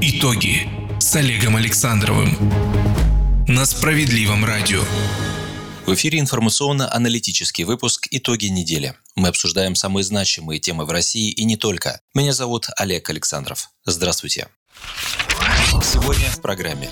[0.00, 0.68] Итоги
[1.00, 2.28] с Олегом Александровым
[3.48, 4.80] на Справедливом радио.
[5.86, 8.94] В эфире информационно-аналитический выпуск «Итоги недели».
[9.16, 12.00] Мы обсуждаем самые значимые темы в России и не только.
[12.14, 13.70] Меня зовут Олег Александров.
[13.84, 14.46] Здравствуйте.
[15.82, 16.88] Сегодня в программе.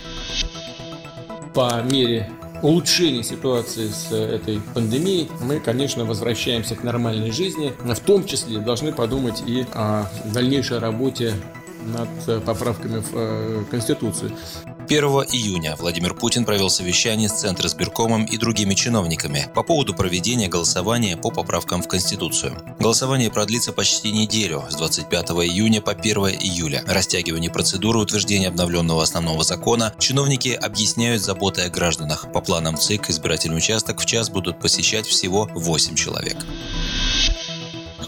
[1.54, 2.28] По мере
[2.60, 7.72] улучшения ситуации с этой пандемией мы, конечно, возвращаемся к нормальной жизни.
[7.78, 11.34] В том числе должны подумать и о дальнейшей работе
[11.86, 14.36] над поправками в э, Конституцию.
[14.88, 20.48] 1 июня Владимир Путин провел совещание с Центром избиркомом и другими чиновниками по поводу проведения
[20.48, 22.56] голосования по поправкам в Конституцию.
[22.78, 26.84] Голосование продлится почти неделю, с 25 июня по 1 июля.
[26.86, 32.30] Растягивание процедуры утверждения обновленного основного закона чиновники объясняют заботой о гражданах.
[32.32, 36.36] По планам ЦИК избирательный участок в час будут посещать всего 8 человек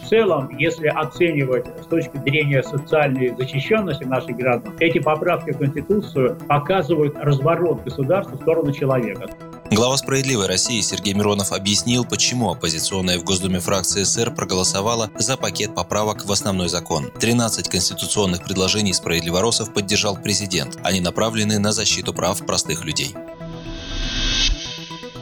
[0.09, 6.39] в целом, если оценивать с точки зрения социальной защищенности наших граждан, эти поправки в Конституцию
[6.49, 9.29] показывают разворот государства в сторону человека.
[9.71, 15.75] Глава «Справедливой России» Сергей Миронов объяснил, почему оппозиционная в Госдуме фракция СССР проголосовала за пакет
[15.75, 17.11] поправок в основной закон.
[17.21, 20.79] 13 конституционных предложений справедливоросов поддержал президент.
[20.85, 23.15] Они направлены на защиту прав простых людей.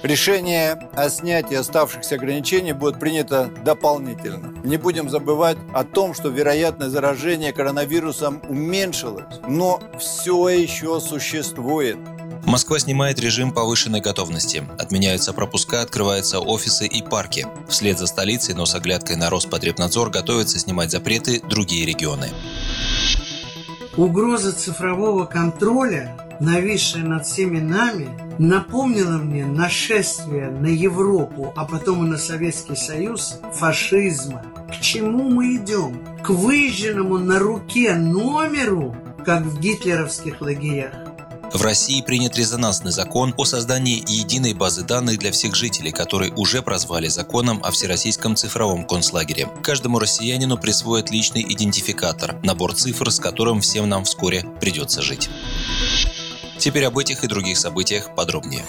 [0.06, 4.54] Решение о снятии оставшихся ограничений будет принято дополнительно.
[4.62, 11.96] Не будем забывать о том, что вероятность заражения коронавирусом уменьшилась, но все еще существует.
[12.44, 14.62] Москва снимает режим повышенной готовности.
[14.78, 17.44] Отменяются пропуска, открываются офисы и парки.
[17.68, 22.30] Вслед за столицей, но с оглядкой на Роспотребнадзор, готовятся снимать запреты другие регионы.
[23.96, 32.08] Угроза цифрового контроля нависшая над всеми нами, напомнила мне нашествие на Европу, а потом и
[32.08, 34.42] на Советский Союз фашизма.
[34.68, 36.00] К чему мы идем?
[36.22, 40.92] К выжженному на руке номеру, как в гитлеровских лагерях.
[41.52, 46.60] В России принят резонансный закон о создании единой базы данных для всех жителей, который уже
[46.60, 49.48] прозвали законом о Всероссийском цифровом концлагере.
[49.62, 55.30] Каждому россиянину присвоят личный идентификатор, набор цифр, с которым всем нам вскоре придется жить.
[56.58, 58.64] Теперь об этих и других событиях подробнее.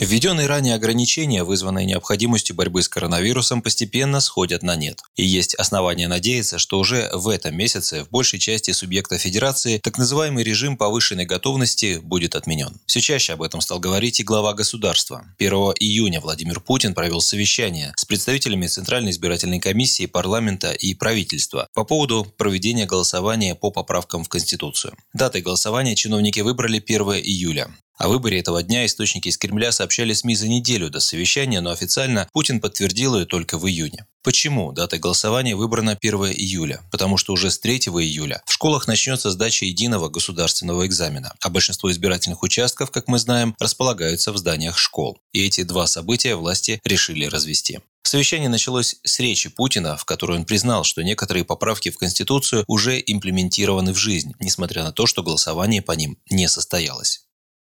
[0.00, 5.02] Введенные ранее ограничения, вызванные необходимостью борьбы с коронавирусом, постепенно сходят на нет.
[5.14, 9.98] И есть основания надеяться, что уже в этом месяце в большей части субъекта Федерации так
[9.98, 12.80] называемый режим повышенной готовности будет отменен.
[12.86, 15.26] Все чаще об этом стал говорить и глава государства.
[15.38, 21.84] 1 июня Владимир Путин провел совещание с представителями Центральной избирательной комиссии, парламента и правительства по
[21.84, 24.94] поводу проведения голосования по поправкам в Конституцию.
[25.12, 27.70] Датой голосования чиновники выбрали 1 июля.
[28.00, 32.26] О выборе этого дня источники из Кремля сообщали СМИ за неделю до совещания, но официально
[32.32, 34.06] Путин подтвердил ее только в июне.
[34.22, 36.80] Почему дата голосования выбрана 1 июля?
[36.90, 41.90] Потому что уже с 3 июля в школах начнется сдача единого государственного экзамена, а большинство
[41.90, 45.18] избирательных участков, как мы знаем, располагаются в зданиях школ.
[45.34, 47.80] И эти два события власти решили развести.
[48.02, 52.98] Совещание началось с речи Путина, в которой он признал, что некоторые поправки в Конституцию уже
[52.98, 57.26] имплементированы в жизнь, несмотря на то, что голосование по ним не состоялось.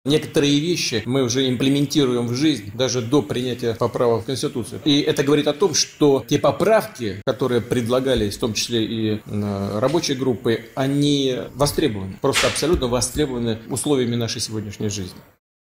[0.09, 4.81] Некоторые вещи мы уже имплементируем в жизнь даже до принятия поправок в Конституцию.
[4.85, 10.15] И это говорит о том, что те поправки, которые предлагались, в том числе и рабочей
[10.15, 15.19] группы, они востребованы, просто абсолютно востребованы условиями нашей сегодняшней жизни.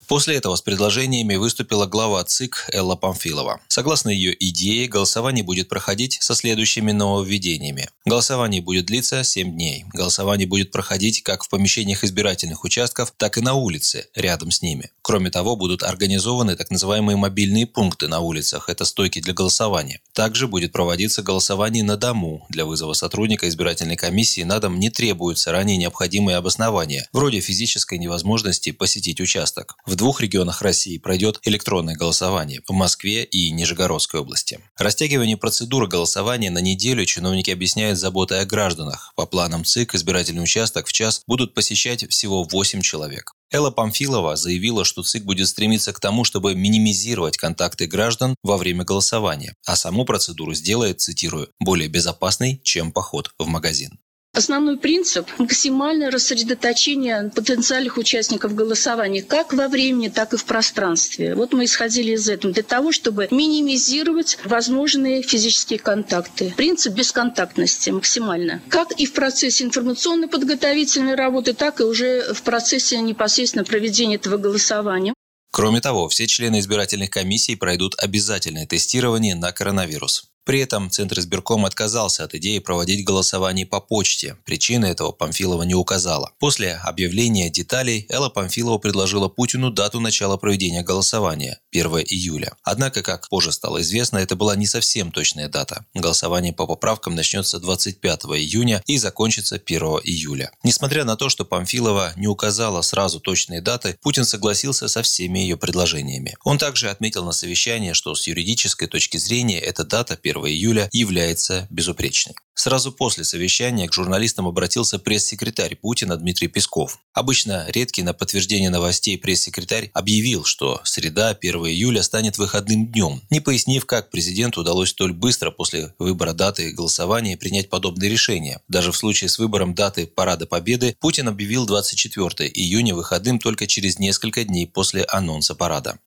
[0.08, 3.60] После этого с предложениями выступила глава ЦИК Элла Памфилова.
[3.68, 7.90] Согласно ее идее, голосование будет проходить со следующими нововведениями.
[8.06, 9.84] Голосование будет длиться 7 дней.
[9.92, 14.90] Голосование будет проходить как в помещениях избирательных участков, так и на улице, рядом с ними.
[15.02, 20.00] Кроме того, будут организованы так называемые мобильные пункты на улицах, это стойки для голосования.
[20.14, 22.46] Также будет проводиться голосование на дому.
[22.48, 28.72] Для вызова сотрудника избирательной комиссии на дом не требуются ранее необходимые обоснования, вроде физической невозможности
[28.72, 29.76] посетить участок.
[29.84, 34.60] В двух регионах России пройдет электронное голосование– в Москве и Нижегородской области.
[34.78, 39.12] Растягивание процедуры голосования на неделю чиновники объясняют заботой о гражданах.
[39.16, 43.32] По планам ЦИК избирательный участок в час будут посещать всего 8 человек.
[43.50, 48.84] Элла Памфилова заявила, что ЦИК будет стремиться к тому, чтобы минимизировать контакты граждан во время
[48.84, 53.98] голосования, а саму процедуру сделает, цитирую, более безопасной, чем поход в магазин.
[54.34, 61.34] Основной принцип– максимальное рассредоточение потенциальных участников голосования как во времени, так и в пространстве.
[61.34, 66.52] Вот мы исходили из этого для того, чтобы минимизировать возможные физические контакты.
[66.56, 68.62] Принцип бесконтактности максимально.
[68.68, 74.36] Как и в процессе информационной подготовительной работы, так и уже в процессе непосредственно проведения этого
[74.36, 75.14] голосования.
[75.50, 80.28] Кроме того, все члены избирательных комиссий пройдут обязательное тестирование на коронавирус.
[80.48, 84.38] При этом Центр избирком отказался от идеи проводить голосование по почте.
[84.46, 86.32] Причины этого Памфилова не указала.
[86.38, 92.54] После объявления деталей Элла Памфилова предложила Путину дату начала проведения голосования– 1 июля.
[92.62, 95.84] Однако, как позже стало известно, это была не совсем точная дата.
[95.92, 100.50] Голосование по поправкам начнется 25 июня и закончится 1 июля.
[100.62, 105.58] Несмотря на то, что Памфилова не указала сразу точные даты, Путин согласился со всеми ее
[105.58, 106.38] предложениями.
[106.42, 111.66] Он также отметил на совещании, что с юридической точки зрения эта дата 1 июля является
[111.70, 112.34] безупречной.
[112.58, 116.98] Сразу после совещания к журналистам обратился пресс-секретарь Путина Дмитрий Песков.
[117.14, 123.38] Обычно редкий на подтверждение новостей пресс-секретарь объявил, что среда 1 июля станет выходным днем, не
[123.38, 128.60] пояснив, как президенту удалось столь быстро после выбора даты голосования принять подобное решение.
[128.66, 134.00] Даже в случае с выбором даты Парада Победы Путин объявил 24 июня выходным только через
[134.00, 136.00] несколько дней после анонса парада.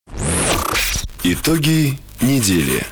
[1.23, 2.85] Итоги недели.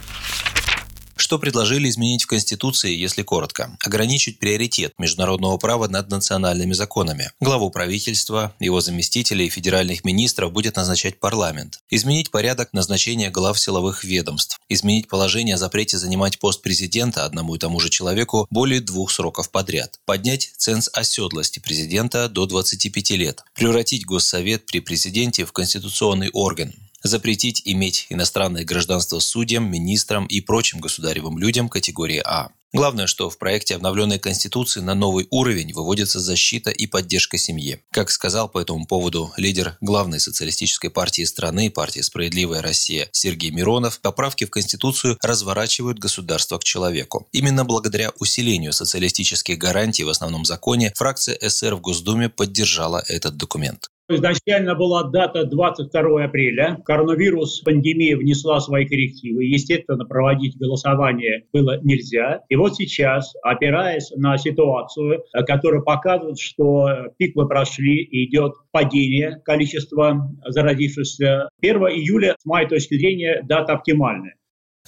[1.30, 3.78] Что предложили изменить в Конституции, если коротко?
[3.86, 7.32] Ограничить приоритет международного права над национальными законами.
[7.40, 11.82] Главу правительства, его заместителей и федеральных министров будет назначать парламент.
[11.92, 14.60] Изменить порядок назначения глав силовых ведомств.
[14.70, 19.52] Изменить положение о запрете занимать пост президента одному и тому же человеку более двух сроков
[19.52, 20.00] подряд.
[20.06, 23.44] Поднять ценз оседлости президента до 25 лет.
[23.54, 26.74] Превратить Госсовет при президенте в конституционный орган
[27.04, 32.50] запретить иметь иностранное гражданство судьям, министрам и прочим государевым людям категории А.
[32.72, 37.82] Главное, что в проекте обновленной Конституции на новый уровень выводится защита и поддержка семьи.
[37.90, 44.00] Как сказал по этому поводу лидер главной социалистической партии страны, партии «Справедливая Россия» Сергей Миронов,
[44.02, 47.28] поправки в Конституцию разворачивают государство к человеку.
[47.32, 53.90] Именно благодаря усилению социалистических гарантий в основном законе фракция СР в Госдуме поддержала этот документ.
[54.12, 56.80] Изначально была дата 22 апреля.
[56.84, 59.46] Коронавирус, пандемия внесла свои коррективы.
[59.46, 62.42] Естественно, проводить голосование было нельзя.
[62.50, 69.42] И вот сейчас, опираясь на ситуацию, которая показывает, что пик мы прошли и идет падение
[69.46, 74.39] количества заразившихся, 1 июля, с моей точки зрения, дата оптимальная.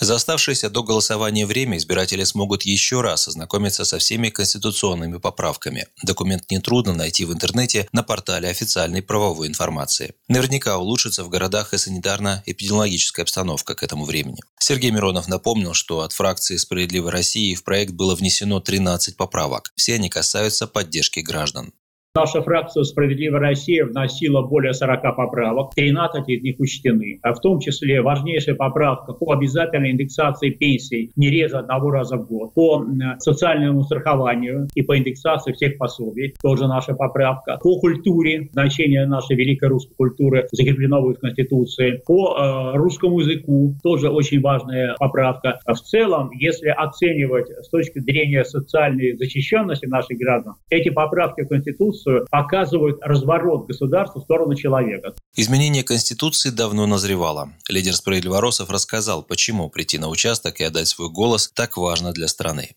[0.01, 5.86] За оставшееся до голосования время избиратели смогут еще раз ознакомиться со всеми конституционными поправками.
[6.01, 10.15] Документ нетрудно найти в интернете на портале официальной правовой информации.
[10.27, 14.42] Наверняка улучшится в городах и санитарно-эпидемиологическая обстановка к этому времени.
[14.57, 19.71] Сергей Миронов напомнил, что от фракции «Справедливой России» в проект было внесено 13 поправок.
[19.75, 21.74] Все они касаются поддержки граждан.
[22.13, 27.19] Наша фракция «Справедливая Россия» вносила более 40 поправок, 13 из них учтены.
[27.24, 32.28] А в том числе важнейшая поправка по обязательной индексации пенсий не реже одного раза в
[32.28, 32.86] год, по
[33.19, 39.69] социальному страхованию и по индексации всех пособий, тоже наша поправка, по культуре, значение нашей великой
[39.69, 45.60] русской культуры закреплено в Конституции, по э, русскому языку, тоже очень важная поправка.
[45.66, 51.48] А в целом, если оценивать с точки зрения социальной защищенности наших граждан, эти поправки в
[51.48, 55.13] Конституцию Конституцию показывают разворот государства в сторону человека.
[55.36, 57.53] Изменение Конституции давно назревало.
[57.69, 62.71] Лидер справедливоросов рассказал, почему прийти на участок и отдать свой голос так важно для страны.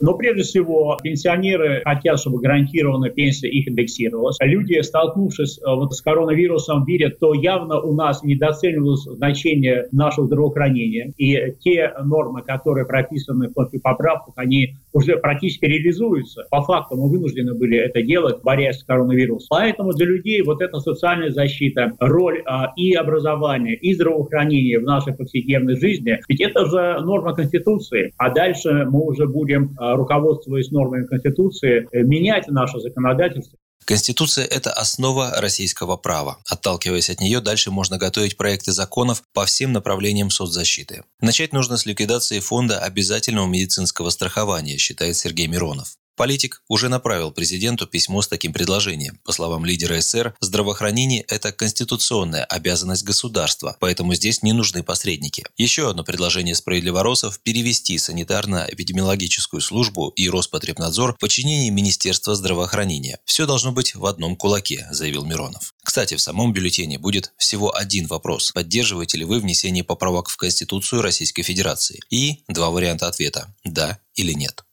[0.00, 4.36] Но прежде всего пенсионеры хотят, чтобы гарантированная пенсия их индексировалась.
[4.40, 11.12] Люди, столкнувшись э, вот с коронавирусом, видят, что явно у нас недооценивалось значение нашего здравоохранения.
[11.16, 16.44] И те нормы, которые прописаны в поправках, они уже практически реализуются.
[16.50, 19.46] По факту мы вынуждены были это делать, борясь с коронавирусом.
[19.50, 25.14] Поэтому для людей вот эта социальная защита, роль а, и образования, и здравоохранения в нашей
[25.14, 28.12] повседневной жизни, ведь это же норма Конституции.
[28.16, 33.58] А дальше мы уже будем а, руководствуясь нормами Конституции, э, менять наше законодательство.
[33.84, 36.38] Конституция– это основа российского права.
[36.50, 41.04] Отталкиваясь от нее, дальше можно готовить проекты законов по всем направлениям соцзащиты.
[41.20, 45.96] Начать нужно с ликвидации фонда обязательного медицинского страхования, считает Сергей Миронов.
[46.16, 49.20] Политик уже направил президенту письмо с таким предложением.
[49.24, 55.44] По словам лидера СССР, здравоохранение– это конституционная обязанность государства, поэтому здесь не нужны посредники.
[55.58, 63.18] Еще одно предложение справедливоросов– перевести санитарно-эпидемиологическую службу и Роспотребнадзор в подчинение Министерства здравоохранения.
[63.26, 65.74] Все должно быть в одном кулаке, заявил Миронов.
[65.84, 71.02] Кстати, в самом бюллетене будет всего один вопрос– поддерживаете ли вы внесение поправок в Конституцию
[71.02, 72.00] Российской Федерации?
[72.08, 74.65] И два варианта ответа– да или нет.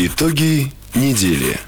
[0.00, 1.58] Итоги недели.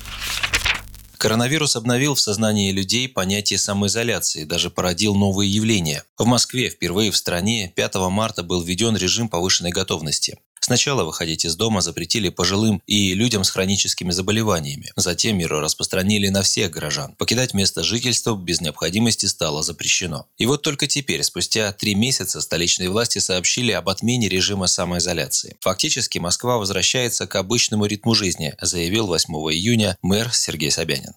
[1.18, 6.04] Коронавирус обновил в сознании людей понятие самоизоляции, даже породил новые явления.
[6.16, 10.38] В Москве впервые в стране 5 марта был введен режим повышенной готовности.
[10.60, 14.92] Сначала выходить из дома запретили пожилым и людям с хроническими заболеваниями.
[14.94, 17.14] Затем меру распространили на всех горожан.
[17.16, 20.26] Покидать место жительства без необходимости стало запрещено.
[20.36, 25.56] И вот только теперь, спустя три месяца, столичные власти сообщили об отмене режима самоизоляции.
[25.60, 31.14] Фактически Москва возвращается к обычному ритму жизни, заявил 8 июня мэр Сергей Собянин.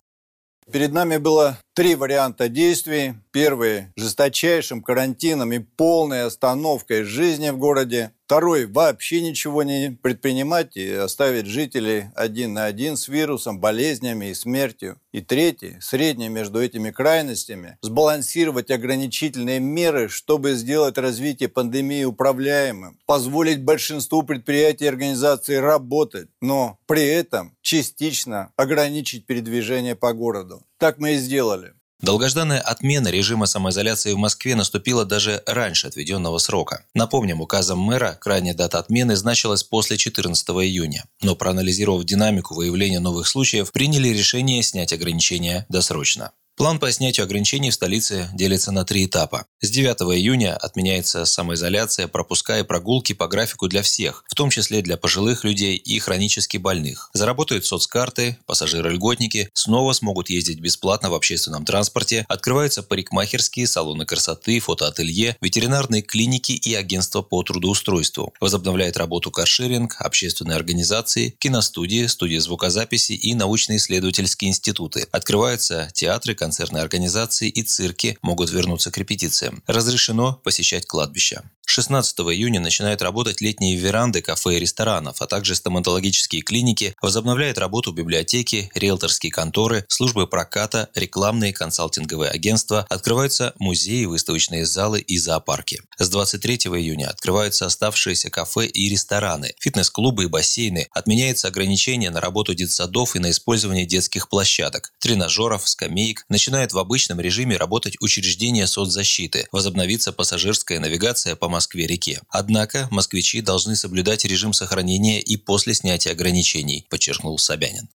[0.72, 3.16] Перед нами было три варианта действий.
[3.32, 8.12] Первый– жесточайшим карантином и полной остановкой жизни в городе.
[8.26, 14.34] Второй– вообще ничего не предпринимать и оставить жителей один на один с вирусом, болезнями и
[14.34, 15.00] смертью.
[15.12, 23.64] И третий– средний между этими крайностями– сбалансировать ограничительные меры, чтобы сделать развитие пандемии управляемым, позволить
[23.64, 30.64] большинству предприятий и организаций работать, но при этом частично ограничить передвижение по городу.
[30.78, 31.74] Так мы и сделали.
[32.04, 36.86] Долгожданная отмена режима самоизоляции в Москве наступила даже раньше отведенного срока.
[36.94, 41.06] Напомним, указом мэра крайняя дата отмены значилась после 14 июня.
[41.22, 46.34] Но проанализировав динамику выявления новых случаев, приняли решение снять ограничения досрочно.
[46.56, 49.48] План по снятию ограничений в столице делится на три этапа.
[49.60, 54.84] С 9 июня отменяется самоизоляция, пропуска и прогулки по графику для всех, в том числе
[54.84, 57.10] для пожилых людей и хронически больных.
[57.14, 65.38] Заработают соцкарты, пассажиры-льготники снова смогут ездить бесплатно в общественном транспорте, открываются парикмахерские, салоны красоты, фотоателье,
[65.42, 68.32] ветеринарные клиники и агентства по трудоустройству.
[68.40, 75.08] Возобновляет работу каршеринг, общественные организации, киностудии, студии звукозаписи и научно-исследовательские институты.
[75.12, 79.64] Открываются театры, концертные организации и цирки могут вернуться к репетициям.
[79.66, 81.42] Разрешено посещать кладбища.
[81.66, 87.92] 16 июня начинают работать летние веранды кафе и ресторанов, а также стоматологические клиники, возобновляют работу
[87.92, 95.82] библиотеки, риэлторские конторы, службы проката, рекламные консалтинговые агентства, открываются музеи, выставочные залы и зоопарки.
[95.98, 102.54] С 23 июня открываются оставшиеся кафе и рестораны, фитнес-клубы и бассейны, отменяется ограничение на работу
[102.54, 109.48] детсадов и на использование детских площадок, тренажеров, скамеек, начинают в обычном режиме работать учреждения соцзащиты,
[109.52, 112.22] возобновится пассажирская навигация по Москве-реке.
[112.28, 117.88] Однако москвичи должны соблюдать режим сохранения и после снятия ограничений, подчеркнул Собянин.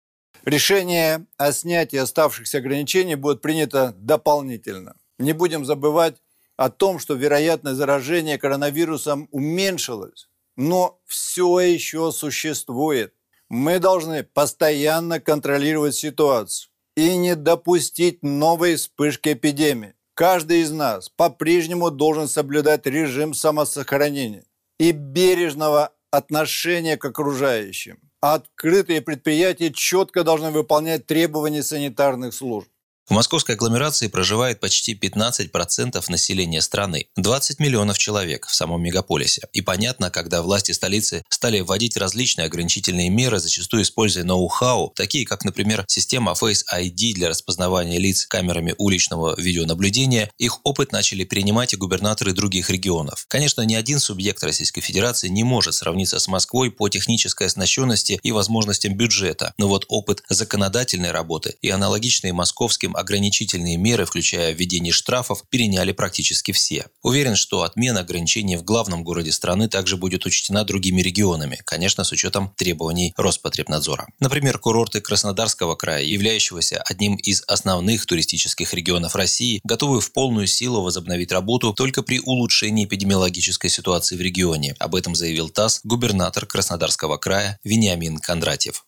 [0.46, 4.96] Решение о снятии оставшихся ограничений будет принято дополнительно.
[5.18, 6.18] Не будем забывать
[6.58, 13.14] о том, что вероятность заражения коронавирусом уменьшилась, но все еще существует.
[13.50, 19.94] Мы должны постоянно контролировать ситуацию и не допустить новой вспышки эпидемии.
[20.16, 24.46] Каждый из нас по-прежнему должен соблюдать режим самосохранения
[24.80, 28.00] и бережного отношения к окружающим.
[28.20, 32.68] Открытые предприятия четко должны выполнять требования санитарных служб.
[33.10, 39.48] В московской агломерации проживает почти 15% населения страны, 20 миллионов человек в самом мегаполисе.
[39.54, 45.46] И понятно, когда власти столицы стали вводить различные ограничительные меры, зачастую используя ноу-хау, такие как,
[45.46, 51.78] например, система Face ID для распознавания лиц камерами уличного видеонаблюдения, их опыт начали принимать и
[51.78, 53.24] губернаторы других регионов.
[53.30, 58.34] Конечно, ни один субъект Российской Федерации не может сравниться с Москвой по технической оснащенности и
[58.34, 65.44] возможностям бюджета, но вот опыт законодательной работы и аналогичные московским ограничительные меры, включая введение штрафов,
[65.50, 66.88] переняли практически все.
[67.02, 72.12] Уверен, что отмена ограничений в главном городе страны также будет учтена другими регионами, конечно, с
[72.12, 74.08] учетом требований Роспотребнадзора.
[74.20, 80.82] Например, курорты Краснодарского края, являющегося одним из основных туристических регионов России, готовы в полную силу
[80.82, 84.76] возобновить работу только при улучшении эпидемиологической ситуации в регионе.
[84.80, 88.86] Об этом заявил ТАСС губернатор Краснодарского края Вениамин Кондратьев.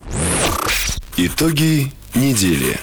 [1.17, 2.79] Итоги недели.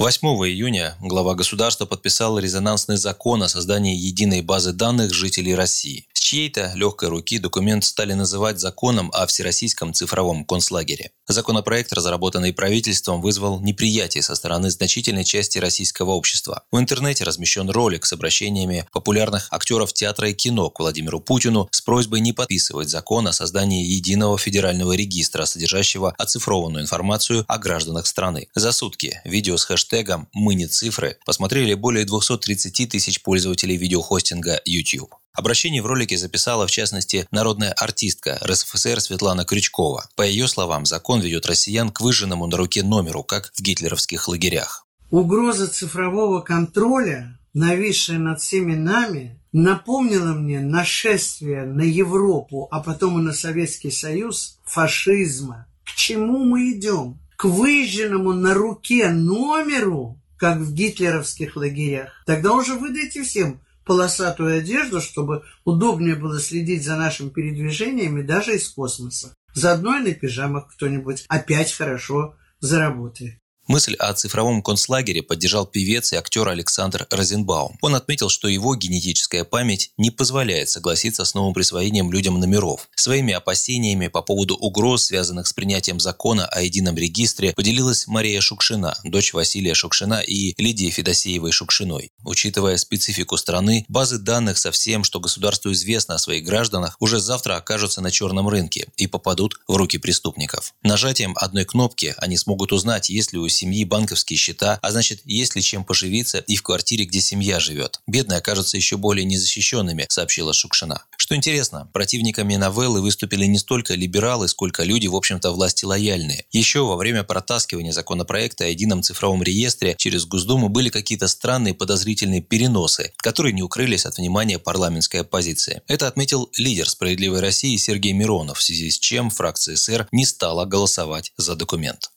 [0.00, 6.70] 8 июня глава государства подписал резонансный закон о создании единой базы данных жителей России чьей-то
[6.76, 11.10] легкой руки документ стали называть законом о Всероссийском цифровом концлагере.
[11.26, 16.62] Законопроект, разработанный правительством, вызвал неприятие со стороны значительной части российского общества.
[16.70, 21.80] В интернете размещен ролик с обращениями популярных актеров театра и кино к Владимиру Путину с
[21.80, 28.46] просьбой не подписывать закон о создании единого федерального регистра, содержащего оцифрованную информацию о гражданах страны.
[28.54, 35.12] За сутки видео с хэштегом «Мы не цифры» посмотрели более 230 тысяч пользователей видеохостинга YouTube.
[35.32, 40.08] Обращение в ролике записала, в частности, народная артистка РСФСР Светлана Крючкова.
[40.16, 44.86] По ее словам, закон ведет россиян к выжженному на руке номеру, как в гитлеровских лагерях.
[45.10, 53.22] Угроза цифрового контроля, нависшая над всеми нами, напомнила мне нашествие на Европу, а потом и
[53.22, 55.66] на Советский Союз фашизма.
[55.84, 57.20] К чему мы идем?
[57.36, 62.10] К выжженному на руке номеру, как в гитлеровских лагерях.
[62.26, 68.68] Тогда уже выдайте всем полосатую одежду, чтобы удобнее было следить за нашими передвижениями даже из
[68.68, 69.34] космоса.
[69.54, 73.39] Заодно и на пижамах кто-нибудь опять хорошо заработает.
[73.70, 77.78] Мысль о цифровом концлагере поддержал певец и актер Александр Розенбаум.
[77.80, 82.88] Он отметил, что его генетическая память не позволяет согласиться с новым присвоением людям номеров.
[82.96, 88.98] Своими опасениями по поводу угроз, связанных с принятием закона о едином регистре, поделилась Мария Шукшина,
[89.04, 92.10] дочь Василия Шукшина и Лидии Федосеевой Шукшиной.
[92.24, 97.54] Учитывая специфику страны, базы данных со всем, что государству известно о своих гражданах, уже завтра
[97.54, 100.74] окажутся на черном рынке и попадут в руки преступников.
[100.82, 105.54] Нажатием одной кнопки они смогут узнать, есть ли у семьи банковские счета, а значит, есть
[105.54, 108.00] ли чем поживиться и в квартире, где семья живет.
[108.06, 111.04] Бедные окажутся еще более незащищенными, сообщила Шукшина.
[111.16, 116.44] Что интересно, противниками новеллы выступили не столько либералы, сколько люди, в общем-то, власти лояльные.
[116.50, 122.40] Еще во время протаскивания законопроекта о едином цифровом реестре через Госдуму были какие-то странные подозрительные
[122.40, 125.82] переносы, которые не укрылись от внимания парламентской оппозиции.
[125.86, 130.64] Это отметил лидер «Справедливой России» Сергей Миронов, в связи с чем фракция СР не стала
[130.64, 132.10] голосовать за документ.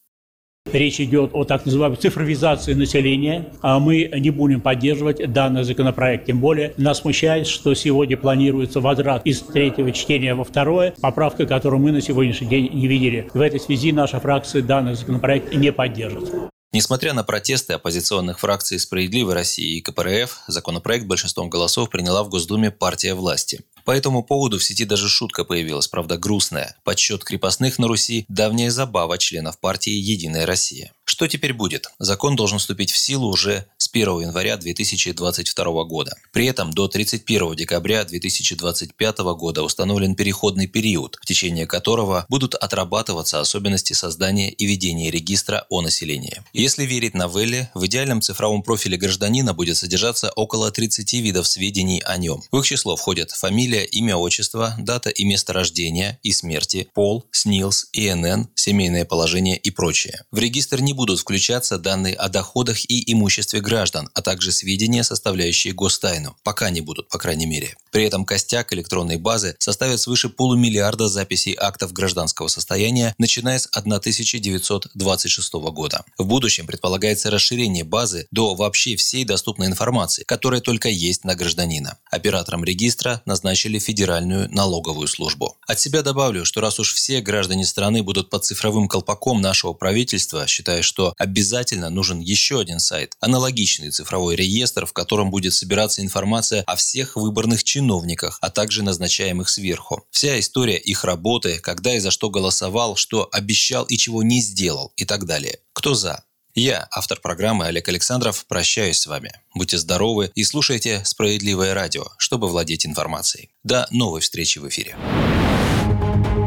[0.73, 3.45] Речь идет о так называемой цифровизации населения.
[3.61, 6.25] А мы не будем поддерживать данный законопроект.
[6.25, 11.79] Тем более нас смущает, что сегодня планируется возврат из третьего чтения во второе, поправка, которую
[11.79, 13.29] мы на сегодняшний день не видели.
[13.35, 16.27] В этой связи наша фракция данный законопроект не поддержит.
[16.71, 22.71] Несмотря на протесты оппозиционных фракций «Справедливой России» и КПРФ, законопроект большинством голосов приняла в Госдуме
[22.71, 23.61] партия власти.
[23.85, 26.77] По этому поводу в сети даже шутка появилась, правда грустная.
[26.83, 30.93] Подсчет крепостных на Руси– давняя забава членов партии «Единая Россия».
[31.05, 31.87] Что теперь будет?
[31.99, 36.15] Закон должен вступить в силу уже с 1 января 2022 года.
[36.31, 43.41] При этом до 31 декабря 2025 года установлен переходный период, в течение которого будут отрабатываться
[43.41, 46.41] особенности создания и ведения регистра о населении.
[46.53, 52.17] Если верить новелле, в идеальном цифровом профиле гражданина будет содержаться около 30 видов сведений о
[52.17, 52.41] нем.
[52.51, 57.89] В их число входят фамилия, имя, отчество, дата и место рождения и смерти, пол, СНИЛС,
[57.91, 60.23] ИНН, семейное положение и прочее.
[60.31, 65.73] В регистр не будут включаться данные о доходах и имуществе граждан, а также сведения, составляющие
[65.73, 66.35] гостайну.
[66.43, 67.75] Пока не будут, по крайней мере.
[67.91, 75.53] При этом костяк электронной базы составит свыше полумиллиарда записей актов гражданского состояния, начиная с 1926
[75.53, 76.03] года.
[76.17, 81.97] В будущем предполагается расширение базы до вообще всей доступной информации, которая только есть на гражданина.
[82.11, 85.57] Оператором регистра назначили Федеральную налоговую службу.
[85.67, 90.45] От себя добавлю, что раз уж все граждане страны будут под цифровым колпаком нашего правительства,
[90.47, 96.63] считая, что обязательно нужен еще один сайт, аналогичный цифровой реестр, в котором будет собираться информация
[96.63, 100.05] о всех выборных чиновниках, а также назначаемых сверху.
[100.11, 104.93] Вся история их работы, когда и за что голосовал, что обещал и чего не сделал
[104.95, 105.59] и так далее.
[105.73, 106.23] Кто за?
[106.55, 109.31] Я, автор программы Олег Александров, прощаюсь с вами.
[109.55, 113.49] Будьте здоровы и слушайте «Справедливое радио», чтобы владеть информацией.
[113.63, 114.95] До новой встречи в эфире.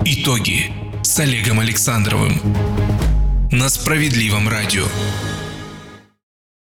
[0.04, 0.72] Итоги
[1.02, 2.40] с Олегом Александровым
[3.52, 4.86] на «Справедливом радио».